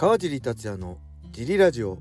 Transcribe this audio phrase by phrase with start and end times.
[0.00, 0.96] 川尻達也の
[1.30, 1.98] ジリラジオ。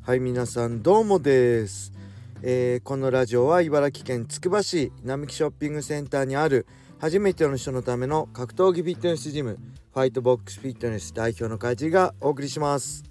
[0.00, 1.92] はい皆さんどうもです、
[2.40, 6.66] えー、このラジオは茨城県つくば市並木ショッピングセンターにある
[6.98, 9.58] 初めての人のための格闘技フィットネスジム
[9.92, 13.04] ファイトボックスフィットネス代表の川尻がお送りします。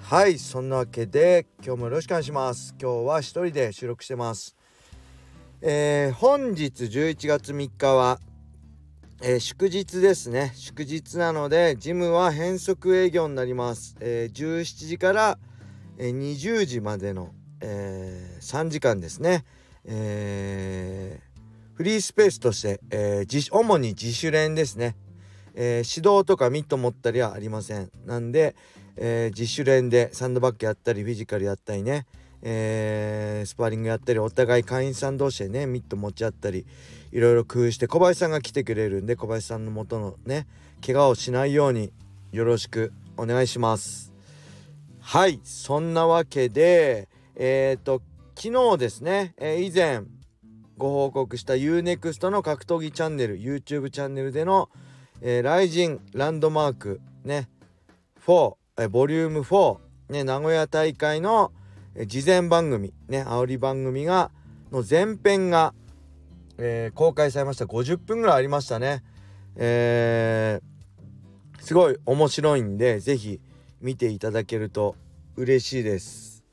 [0.00, 2.74] はいそんなわけで今日もよろしくお願いします。
[2.80, 4.56] 今日は一人で収録してます。
[5.60, 8.18] えー、本日11月3日は
[9.24, 10.50] えー、祝日ですね。
[10.56, 15.38] 祝日なのでジムは変則営業になります、えー、17時から、
[15.96, 19.44] えー、20時までの、え3時間ですね、
[19.84, 21.20] え
[21.74, 24.96] フリースペースとして、え主に自主練ですね、
[25.54, 27.92] え指導とかミット持ったりはありません。
[28.04, 28.56] なんで、
[28.96, 32.06] え自主練でサンドバッグやったりフィジカルやったりね、
[32.42, 36.66] えスパーリングやったりお互い会員さん同士でねミット持ち合ったり。
[37.12, 40.46] いろいろ工夫して小林さんが来てくれるんで小林さんのもとのね
[40.84, 41.92] 怪我をしないように
[42.32, 44.12] よろしくお願いします。
[45.00, 48.02] はいそんなわけでえっ、ー、と
[48.34, 50.02] 昨日ですね、えー、以前
[50.78, 54.70] ご報告した UNEXT の格闘技チャンネル YouTube チャンネルでの、
[55.20, 57.48] えー、ライジンランドマークね
[58.26, 59.78] 4、えー、ボリューム4、
[60.08, 61.52] ね、名古屋大会の、
[61.94, 64.30] え、事前番組ね煽り番組が
[64.70, 65.74] の前編が
[66.58, 67.64] えー、公開されました。
[67.64, 69.02] 50分ぐらいありましたね。
[69.56, 73.40] えー、すごい面白いんで是非
[73.80, 74.96] 見ていただけると
[75.36, 76.44] 嬉しいです。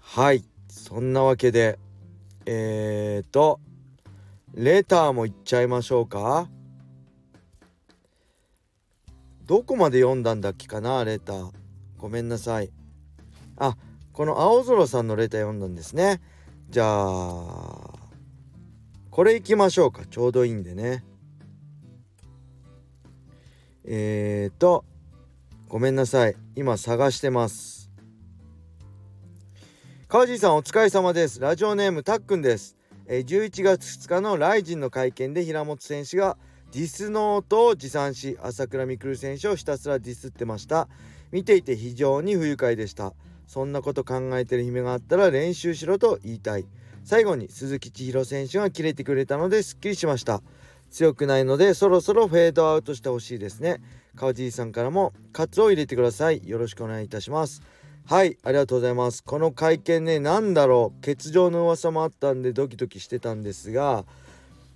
[0.00, 0.44] はい。
[0.68, 1.78] そんなわけで
[2.46, 3.60] えーと
[4.54, 6.48] レターもいっちゃいましょうか。
[9.44, 11.50] どこまで読んだんだっけかなレター。
[11.96, 12.70] ごめんなさい。
[13.56, 13.76] あ
[14.12, 16.20] この青空さんのレター読んだんですね。
[16.70, 17.87] じゃあ
[19.10, 20.06] これいきましょうか。
[20.06, 21.04] ちょうどいいんでね。
[23.84, 24.84] えーと
[25.68, 26.36] ごめんなさい。
[26.56, 27.90] 今探してます。
[30.08, 31.40] 川地さんお疲れ様です。
[31.40, 36.38] ラジオネームたっくんです、えー、11月2日のライジンの会見で平本選手が
[36.72, 40.88] ディスノートを持参し朝倉未来選手をひたすらディスってました。
[41.30, 43.12] 見ていて非常に不愉快でした。
[43.46, 46.64] そんなこと考えてる姫があったら練習しろと言いたい。
[47.08, 50.42] 最後に鈴木千尋選手が切れてくれたのですっきりしました。
[50.90, 53.80] 強くないのでそろそろフェードアウトしてほしいですね。
[54.14, 56.46] 川尻さんからもカツを入れてください。
[56.46, 57.62] よろしくお願いいたします。
[58.04, 59.24] はいありがとうございます。
[59.24, 61.00] この会見ね何だろう。
[61.00, 64.04] 欠場の噂もあったんでドキドキしてたんですが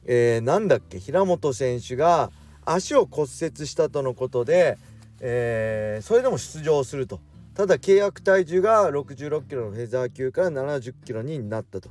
[0.07, 0.99] えー、なんだっけ？
[1.01, 2.31] 平本選手が
[2.65, 4.79] 足を骨折したとのことで、
[5.21, 7.21] えー、それでも出場すると。
[7.55, 11.91] ただ契約体重が66キロのフェザー級から70キロになったと。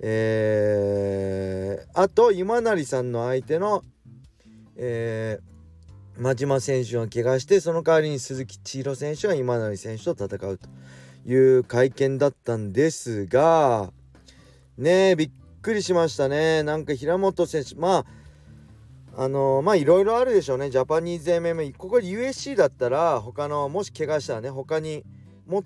[0.00, 3.82] えー、あと今成さんの相手の、
[4.76, 10.68] えー、真島選手が怪我してその代わりに鈴木千尋選手が今成選手と戦うと
[11.26, 13.90] いう会見だったんですが
[14.76, 15.30] ねえびっ
[15.62, 16.62] くりしましたね。
[16.62, 18.04] なんか平本選手ま
[19.16, 20.70] ああのー、まあいろいろあるでしょうね。
[20.70, 25.02] ジャパニーズ MMA ここで USC だったら他のもし怪我したらね他に
[25.48, 25.62] もっ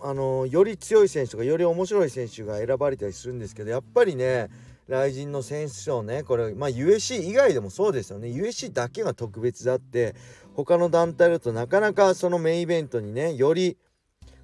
[0.00, 4.48] あのより強い選手とかより面白い選手が選ばれたりするんですけどやっぱりね
[4.88, 8.28] 雷神の選手賞ねこれまあ USC 以外でもそうですよね。
[8.28, 10.14] USC だけが特別であって
[10.54, 13.76] 他の団体だとなかなかそのメインイベントにねより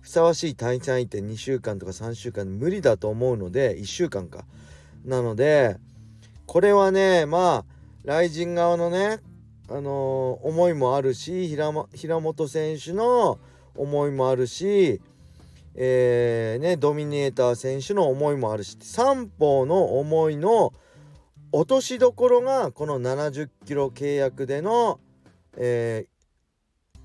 [0.00, 4.44] ふさわしい対戦相手2週間とか3週間無理だと思うので1週間か。
[5.04, 5.78] なので
[6.46, 7.64] これはねまあ
[8.04, 9.20] 雷神側のね
[9.68, 11.72] あのー、思いもあるし平
[12.20, 13.38] 本選手の
[13.74, 15.00] 思いもあるし
[15.74, 20.72] えー、ね、ドミネーター選手の思いもあるし三方の思いの
[21.50, 25.00] 落としどころがこの70キロ契約での、
[25.56, 26.06] え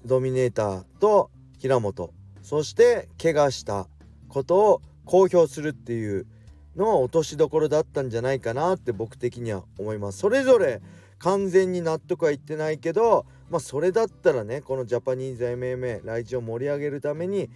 [0.06, 1.30] ー、ドミネーターと
[1.60, 2.12] 平本
[2.42, 3.88] そして怪我した
[4.30, 6.28] ことを公表するっていう
[6.76, 10.20] の落としどころだったんじゃないかなって僕的には思います。
[10.20, 10.82] それぞれ
[11.20, 17.50] 完全に納得はいってないけどまあそれだったらねこのジャパニーズ MMA 来日を盛り上げるために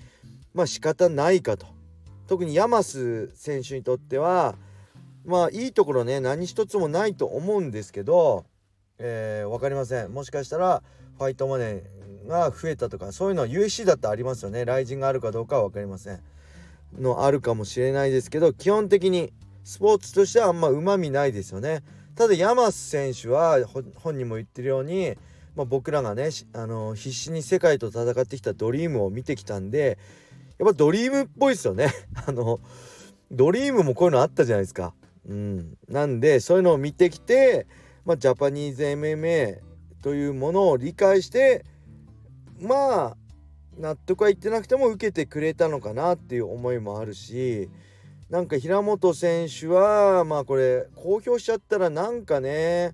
[0.53, 1.67] まあ仕方ないかと。
[2.27, 4.55] 特にヤマス選手にとっては
[5.25, 8.45] まあいいところね何一つもないと思うんですけど、
[8.99, 10.13] えー、分かりません。
[10.13, 10.81] もしかしたら
[11.17, 14.65] ファイトマネーが増えたとかそういうのは USC だってありますよね。
[14.65, 16.21] ライジンがあるかどうかは分かりません。
[16.99, 19.31] のあるかもしれないですけど基本的に
[19.63, 21.83] スポーツとしてはあんまうまみないですよね。
[22.15, 23.57] ただヤマス選手は
[23.95, 25.17] 本人も言ってるように
[25.55, 29.97] まあ、僕らがねあの必死に世界と戦ってきたドリームを見てきたんで
[30.61, 31.91] やっぱドリームっぽいですよね
[32.27, 32.59] あの
[33.31, 34.93] ドリームもこういうのあったじゃないですか。
[35.27, 37.65] うん、なんでそういうのを見てきて、
[38.05, 39.59] まあ、ジャパニーズ MMA
[40.03, 41.65] というものを理解して
[42.59, 43.17] まあ
[43.75, 47.69] 納得はいってなくても受けてくれたのかなっていう思いもあるし
[48.29, 52.93] なんか平本選手はまあこれ公表しちゃったらなんかね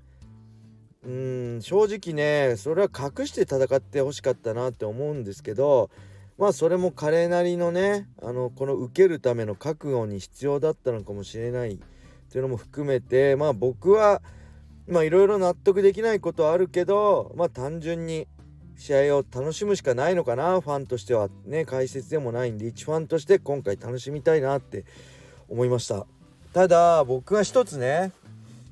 [1.03, 5.89] うん正直ねそれは隠して戦ってほしかったなって思うんですけど
[6.37, 11.73] まあそれも彼なりのねあのこの受けるための覚悟に必要だったのかもしれない。
[11.73, 11.77] っ
[12.29, 14.21] ていうのも含めてまあ僕は
[14.87, 18.27] まあいろいろ納得できないことはあるけどまあ単純に
[18.77, 20.61] 試合を楽しむしかないのかな。
[20.61, 24.85] ファンとしてはね解説でもないんで一ファンとして今回楽しみたいなって
[25.49, 26.05] 思いました。
[26.53, 28.11] ただ僕が一つね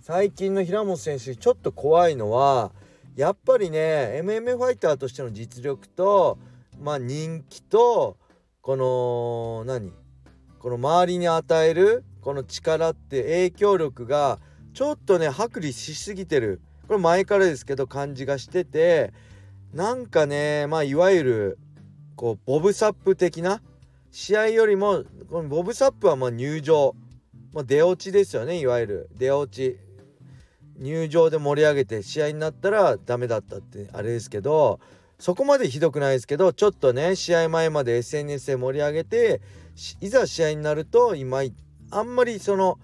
[0.01, 2.71] 最近の平本選手ちょっと怖いのは
[3.15, 6.37] やっぱりね MMA ファイターとしての実力と
[6.81, 8.17] まあ人気と
[8.61, 9.91] この何？
[10.59, 14.39] この周りに与えるこの力って影響力が
[14.73, 16.61] ちょっとね剥離しすぎてる。
[16.87, 19.13] これ前からですけど感じがしてて
[19.73, 21.59] なんかねまあいわゆる
[22.15, 23.61] こうボブサップ的な
[24.11, 26.95] 試合よりもこのボブサップはま入場、
[27.53, 29.09] まあ、出落ちですよねいわゆる。
[29.17, 29.77] 出落ち。
[30.77, 34.81] 入場で盛り上げて試合になったらダメだったってあれですけど
[35.19, 39.41] そこまでひどくないですけどちょっとね試合前まで SNS で盛り上げて
[40.01, 41.41] いざ試合になると今
[41.91, 42.79] あんまりその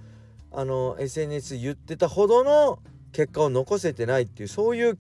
[0.54, 2.80] あの SNS 言ってたほどの
[3.12, 4.98] 結果を残せてないっていうそういう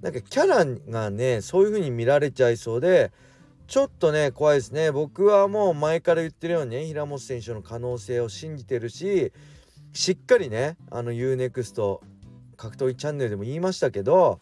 [0.00, 3.12] なんかキャラがねそういう風に見られちゃいそうで
[3.66, 4.90] ちょっとね怖いですね。
[4.90, 9.32] 僕はもう前から言ってるようにね平本選手の可能性を信じてるし
[9.92, 12.00] しっかりねあの UNEXT
[12.56, 14.40] 格闘技チャンネルでも言いましたけど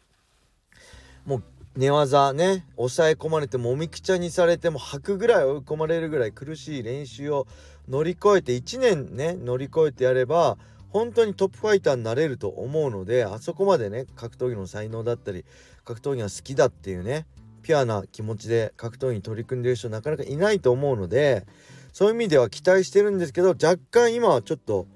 [1.25, 1.43] もう
[1.77, 7.47] 寝技ね抑え込まれてもみくちゃにされても吐くぐらい追い込まれるぐらい苦しい練習を
[7.89, 10.57] 乗り越えて1年ね乗り越えてやれば
[10.89, 15.45] 本当にトップファイターになれると思うのであそこまでね格闘技の才能だったり
[15.85, 17.27] 格闘技が好きだっていうね
[17.63, 21.45] ピュアな気持ちで格闘技に取り組んでる人なかなかいないと思うので
[21.93, 24.87] そういう意味では期待してるんですけど若干今はちょっと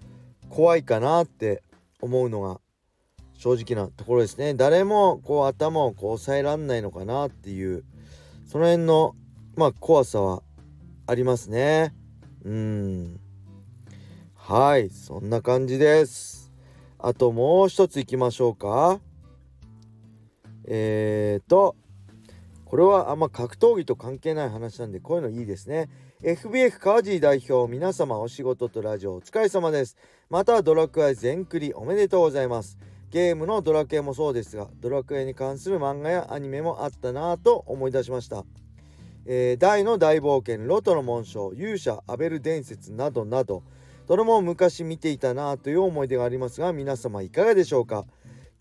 [0.49, 1.63] 怖いかなって
[2.01, 2.61] 思うのが
[3.41, 4.53] 正直なところですね。
[4.53, 7.85] 誰もこう頭をこう抑えらんないのかなっていう
[8.47, 9.17] その辺の
[9.57, 10.43] まあ怖さは
[11.07, 11.95] ありますね。
[12.45, 13.21] うん。
[14.35, 16.53] はいそんな感じです。
[16.99, 19.01] あともう一ついきましょうか。
[20.67, 21.77] えーと
[22.67, 25.89] これはあんま格闘技と関係ない話なんでこういうのいいですね。
[26.23, 29.97] FBF 川尻代表皆様お仕事とラジオお疲れ様です。
[30.29, 32.77] またドラクエ全クリおめでとうございます。
[33.11, 38.45] ゲームのドラクエもそうですがドラクエに関する漫画やアニメもあったなぁと思い出しました、
[39.27, 43.65] えー、大の大冒険ロトの紋章勇者アベル伝説などなど
[44.07, 48.07] どれも昔見ていたなぁという思い出がありますが皆様いかがでしょうか？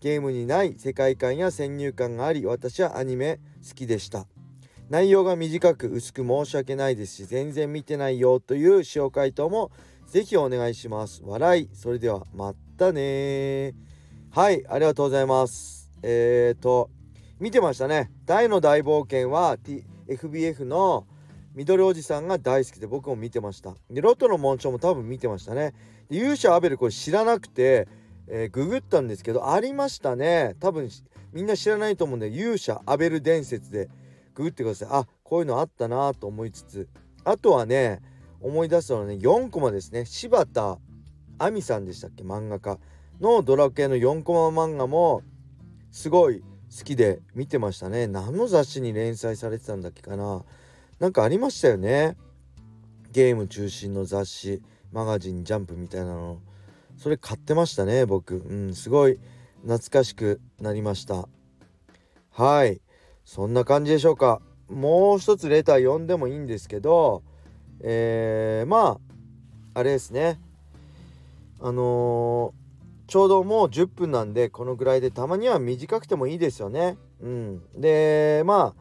[0.00, 4.26] ゲームにない世界観や先入観があり私はアニメ好きでした。
[4.88, 9.70] 内容が短く薄く申し訳ないですし全然見てないよという塩回答も
[10.06, 11.22] ぜひお願いします。
[11.24, 11.68] 笑い。
[11.72, 13.74] それではまたね
[14.32, 15.90] はいありがとうございます。
[16.04, 16.88] えーと
[17.40, 18.12] 見てましたね。
[18.26, 21.04] 大の大冒険は、T、FBF の
[21.52, 23.74] ミドルおじさんが大好きで僕も見てました。
[23.90, 25.74] でロトの紋章も多分見てましたね。
[26.08, 27.88] で勇者アベルこれ知らなくて、
[28.28, 30.54] えー、ググったんですけどありましたね。
[30.60, 30.88] 多分
[31.32, 33.88] みんな知らないと思うんで勇者アベル伝説で
[34.34, 34.88] ググってください。
[34.92, 36.88] あこういうのあったなと思いつつ。
[37.24, 38.00] あとはね
[38.40, 40.04] 思い出すのはね4コマですね。
[40.04, 40.78] 柴田
[41.38, 42.22] 亜美さんでしたっけ？
[42.22, 42.78] 漫画家。
[43.20, 45.22] のドラクエの4コマ漫画も
[45.90, 48.06] すごい好きで見てましたね。
[48.06, 50.44] 何の雑誌に連載されてたんだっけかな。
[50.98, 52.16] なんかありましたよね。
[53.12, 54.62] ゲーム中心の雑誌
[54.92, 56.40] マガジンジャンプみたいなの。
[56.96, 58.36] それ買ってましたね僕。
[58.36, 59.18] うんすごい
[59.62, 61.28] 懐かしくなりました。
[62.30, 62.80] はい。
[63.24, 64.40] そんな感じでしょうか。
[64.68, 67.24] もう一つレター読んでもいいんですけど
[67.80, 69.00] えー、ま
[69.74, 70.40] ああれですね。
[71.60, 72.54] あの
[73.10, 76.96] ちょうどもう10分なんでこのぐらいでたまには短くてもいいですよね。
[77.20, 78.76] うん、でま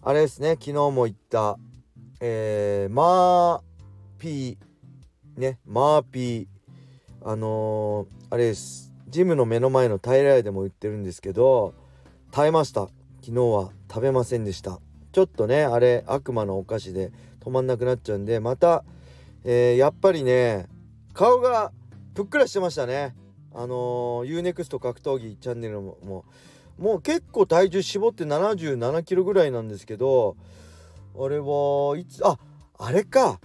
[0.00, 0.50] ああれですね。
[0.52, 1.58] 昨日も言った
[2.20, 3.60] えー、マー
[4.20, 5.58] ピーね。
[5.66, 6.46] マーピー。
[7.24, 8.92] あのー、あれです。
[9.08, 11.74] ジムの目の前の平屋でも売ってるんですけど
[12.30, 12.82] 耐えました。
[13.20, 14.78] 昨日は食べませんでした。
[15.10, 17.10] ちょっとねあれ悪魔のお菓子で
[17.40, 18.84] 止まんなくなっちゃうんでまた、
[19.42, 20.68] えー、やっぱりね
[21.14, 21.72] 顔が
[22.14, 23.16] ぷっくらしてましたね。
[23.54, 26.24] あのー、UNEXT 格闘技チャンネルもも
[26.78, 30.36] もう結構体重絞って77キロぐらいなんですけど
[31.18, 32.38] あれはいつあ
[32.78, 33.40] あれか。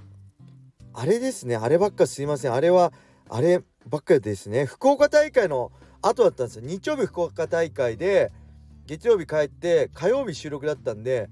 [0.93, 1.55] あれですね。
[1.55, 2.53] あればっかすいません。
[2.53, 2.91] あれは
[3.29, 4.65] あればっかですね。
[4.65, 5.71] 福岡大会の
[6.01, 6.63] 後だったんですよ。
[6.65, 8.31] 日曜日福岡大会で
[8.87, 11.29] 月曜日帰って火曜日収録だったんで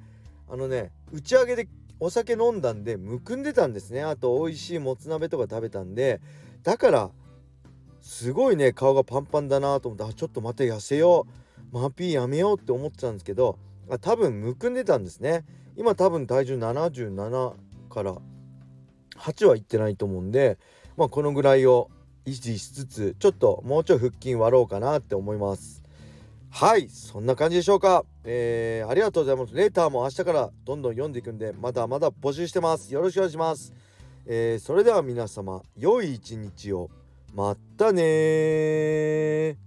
[0.48, 1.68] あのね打ち上げで
[2.00, 4.04] お酒飲んだんでむくんでたんですね。
[4.04, 6.22] あと美味しいもつ鍋とか食べたんで
[6.62, 7.10] だから
[8.06, 11.26] すごいね顔がパンパンだなと思ってあちょっと待て痩せよ
[11.74, 11.78] う。
[11.78, 13.58] マピーやめようって思ってたんですけど
[13.90, 15.44] あ多分むくんでたんですね。
[15.76, 17.54] 今多分体重77
[17.90, 18.16] から
[19.18, 20.60] 8はいってないと思うんで
[20.96, 21.90] まあこのぐらいを
[22.28, 25.82] 維持しつつちょっともうちょい腹筋割ろうかなって思います。
[26.52, 28.06] はいそんな感じでしょうか。
[28.24, 29.56] えー、ありがとうございます。
[29.56, 32.94] レーターも明日からどんどん読んでいくんでまだまだ募集してます。
[32.94, 33.74] よろしくお願いします。
[34.28, 36.92] えー、それでは皆様良い一日を。
[37.36, 39.58] まったね